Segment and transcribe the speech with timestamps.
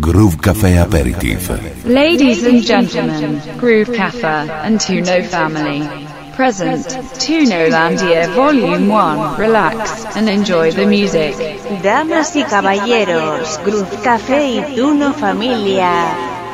[0.00, 1.50] Groove Cafe Aperitif.
[1.84, 5.86] Ladies and gentlemen, Groove Cafe and Tuno family.
[6.34, 6.86] Present,
[7.20, 9.36] Tunolandia Volume 1.
[9.36, 11.36] Relax and enjoy the music.
[11.82, 15.92] Damas y caballeros, Groove Café y Tuno Familia.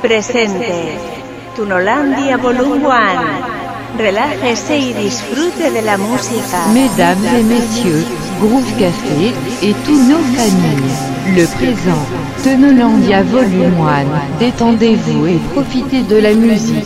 [0.02, 0.98] Presente.
[1.54, 3.96] Tunolandia Volume 1.
[3.96, 6.66] Relájese y disfrute de la música.
[6.74, 8.04] Mesdames et messieurs,
[8.40, 9.32] Groove Café
[9.62, 11.16] et tous nos familles.
[11.36, 12.04] Le présent,
[12.43, 14.39] Tenolandia Volume 1.
[14.39, 16.85] Détendez-vous et profitez de la musique.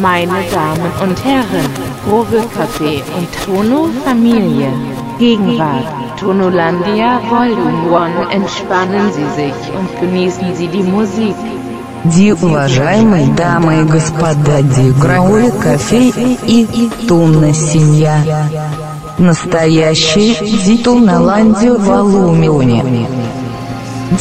[0.00, 1.68] Meine Damen und Herren,
[2.06, 4.68] Groove Café und Tono Familie.
[5.18, 5.86] Gegenwart,
[6.20, 8.34] Tonolandia Volume 1.
[8.34, 11.34] Entspannen Sie sich und genießen Sie die Musik.
[12.04, 18.22] Ди, уважаемые дамы и господа, Ди, Граули, кофе и Тунна семья.
[19.16, 22.84] Настоящий Ди Туналандию в Алумионе.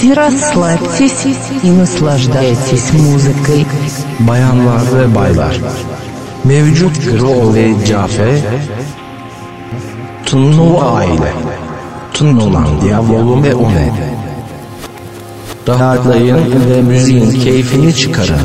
[0.02, 1.26] Ди, расслабьтесь
[1.64, 3.66] и наслаждайтесь музыкой.
[4.20, 5.56] Bayanlar ve baylar,
[6.44, 8.42] mevcut Grove Cafe,
[10.26, 11.34] Tunnuva Aile,
[12.14, 13.74] Tunnulandia Volume 10.
[15.68, 18.40] Rahatlayın ve müziğin keyfini çıkarın.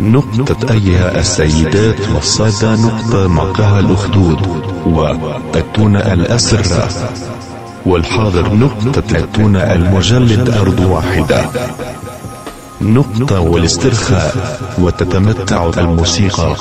[0.00, 4.40] نقطة أيها السيدات والسادة نقطة موقعها الأخدود
[4.86, 6.88] والتونة الأسرة
[7.86, 11.50] والحاضر نقطة التونة المجلد أرض واحدة
[12.80, 14.34] نقطة والاسترخاء
[14.78, 16.56] وتتمتع الموسيقى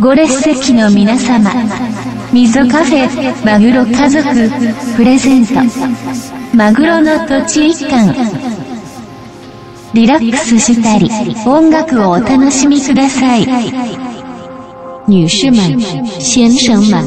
[0.00, 1.50] ご列席の皆様、
[2.32, 4.24] 水カフェマグロ家族
[4.96, 5.54] プレゼント。
[6.56, 8.14] マグロの土地一貫。
[9.92, 11.10] リラックスしたり、
[11.44, 13.46] 音楽をお楽しみください。
[15.06, 15.78] 女士们、
[16.18, 17.06] 先生们，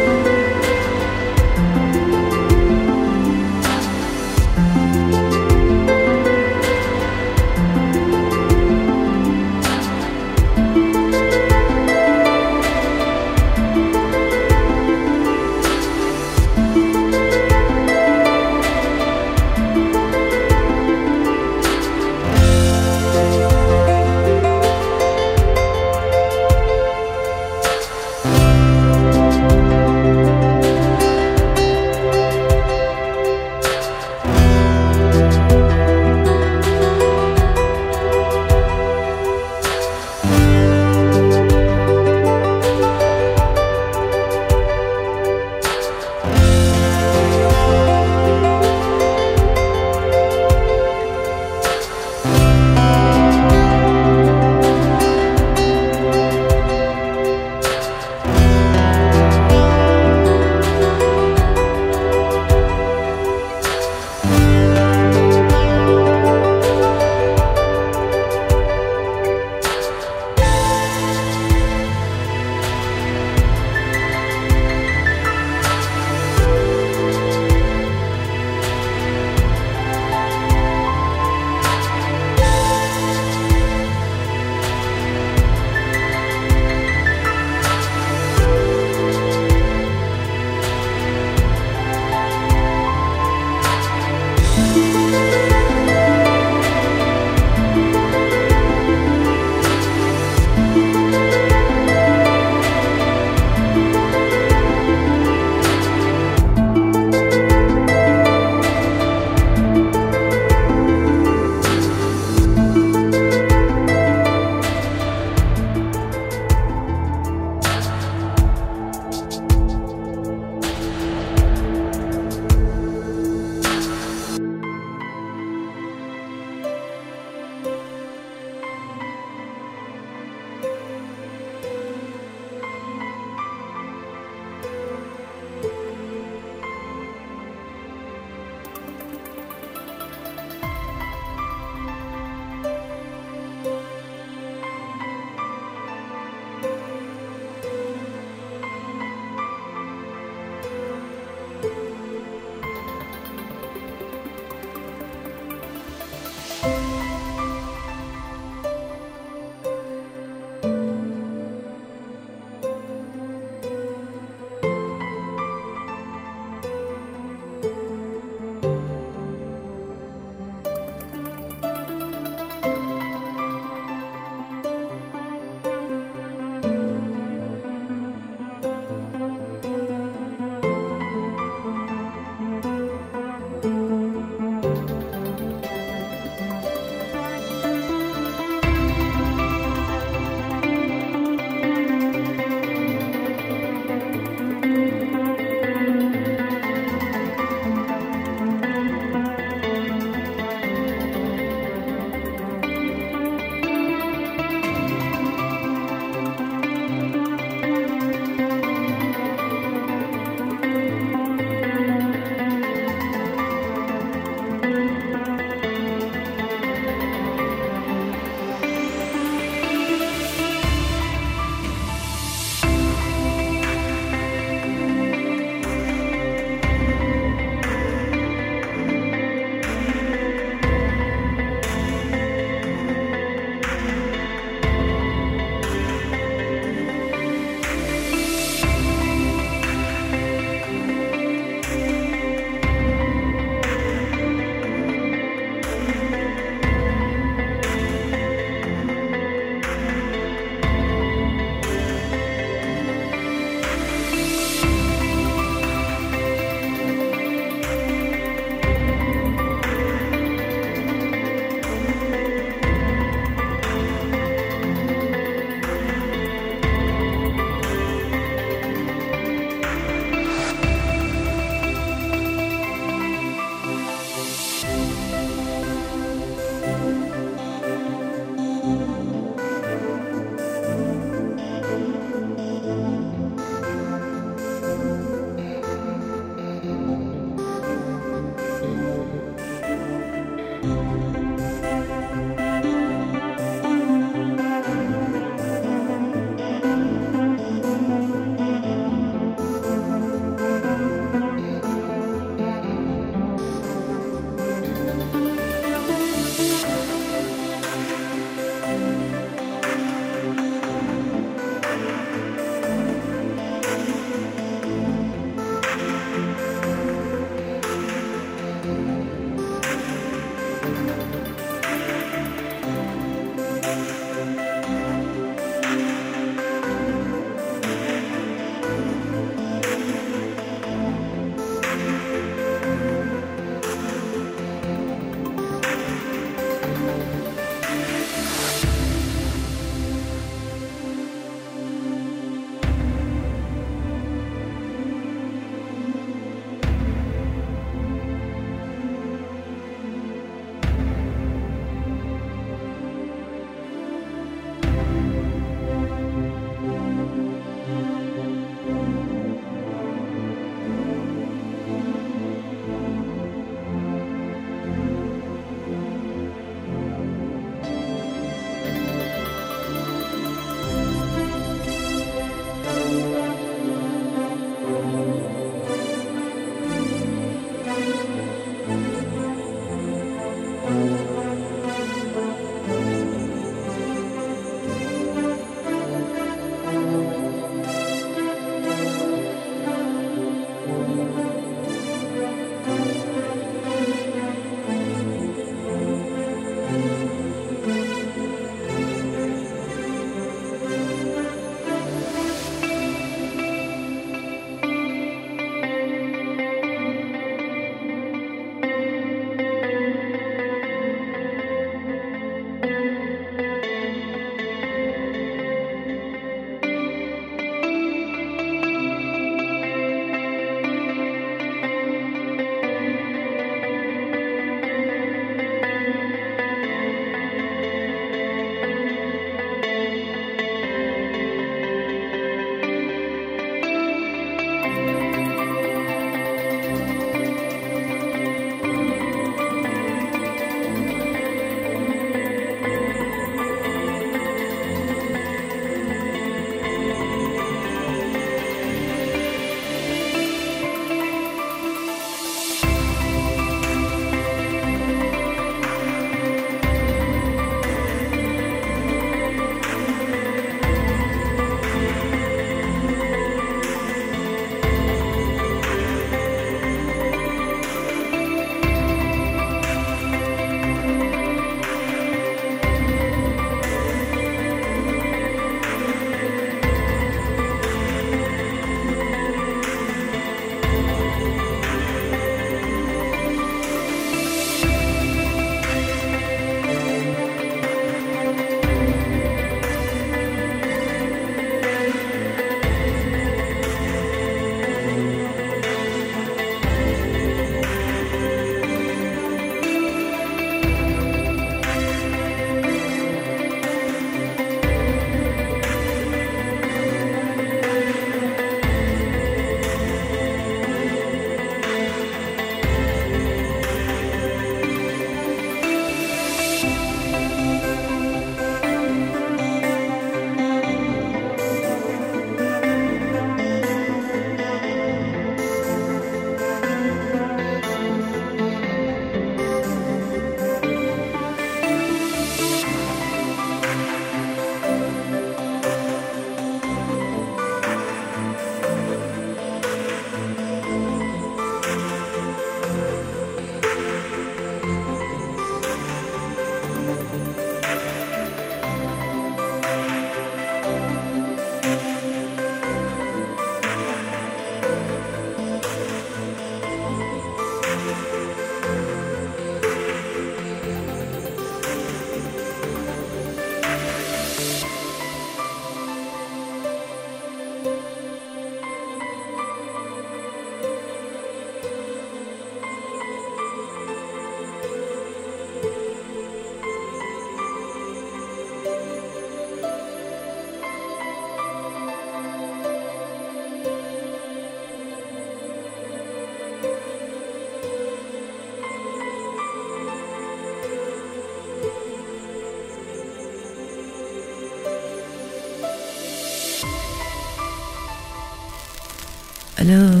[599.64, 600.00] Alo.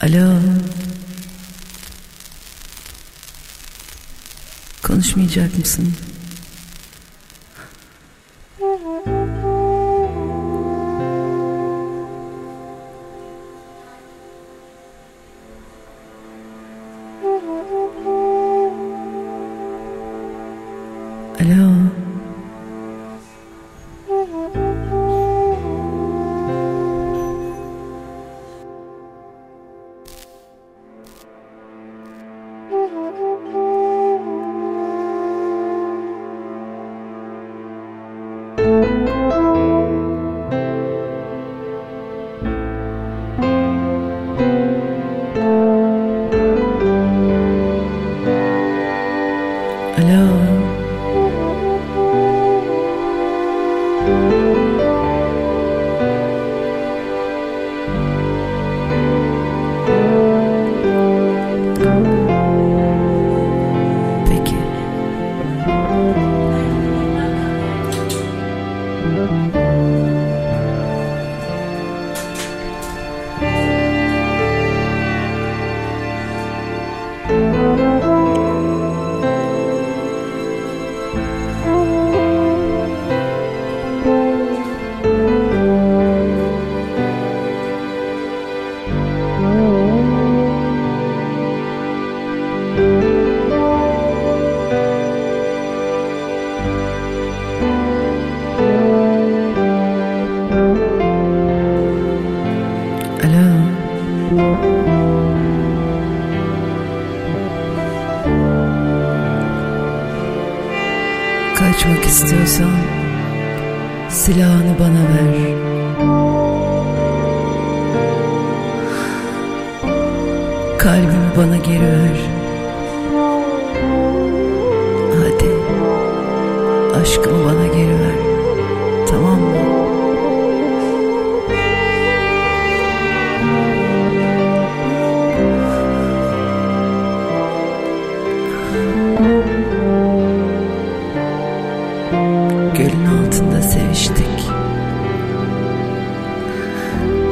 [0.00, 0.40] Alo.
[4.82, 5.94] Konuşmayacak mısın?
[21.40, 22.02] Alo.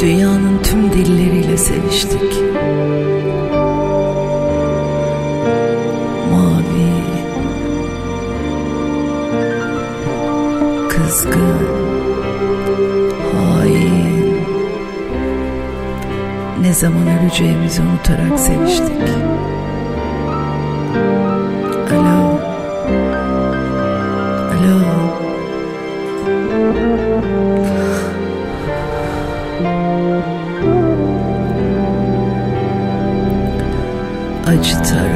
[0.02, 2.42] Dünyanın tüm dilleriyle seviştik.
[6.30, 6.92] Mavi,
[10.88, 11.66] kızgın,
[13.32, 14.40] hain.
[16.62, 19.29] Ne zaman öleceğimizi unutarak seviştik.
[34.70, 35.09] digital.